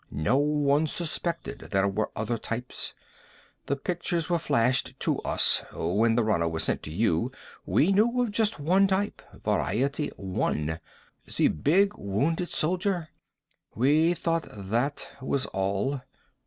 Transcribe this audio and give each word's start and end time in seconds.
"No 0.09 0.37
one 0.39 0.87
suspected 0.87 1.59
there 1.69 1.87
were 1.87 2.09
other 2.15 2.39
types. 2.39 2.95
The 3.67 3.75
pictures 3.75 4.31
were 4.31 4.39
flashed 4.39 4.99
to 5.01 5.19
us. 5.19 5.63
When 5.71 6.15
the 6.15 6.23
runner 6.23 6.47
was 6.47 6.63
sent 6.63 6.81
to 6.81 6.91
you, 6.91 7.31
we 7.67 7.91
knew 7.91 8.19
of 8.23 8.31
just 8.31 8.59
one 8.59 8.87
type. 8.87 9.21
Variety 9.43 10.07
One. 10.17 10.79
The 11.37 11.49
big 11.49 11.93
Wounded 11.99 12.49
Soldier. 12.49 13.09
We 13.75 14.15
thought 14.15 14.47
that 14.49 15.07
was 15.21 15.45
all." 15.45 16.01